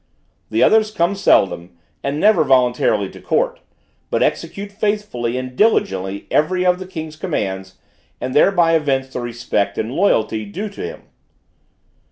"The 0.49 0.63
others 0.63 0.89
come 0.89 1.13
seldom, 1.13 1.77
and 2.01 2.19
never 2.19 2.43
voluntarily 2.43 3.07
to 3.11 3.21
court, 3.21 3.59
but 4.09 4.23
execute 4.23 4.71
faithfully 4.71 5.37
and 5.37 5.55
diligently 5.55 6.25
every 6.31 6.65
of 6.65 6.79
the 6.79 6.87
king's 6.87 7.15
commands, 7.15 7.75
and 8.19 8.33
thereby 8.33 8.73
evince 8.73 9.13
the 9.13 9.19
respect 9.21 9.77
and 9.77 9.91
loyalty 9.93 10.43
due 10.43 10.69
to 10.69 10.81
him. 10.81 11.03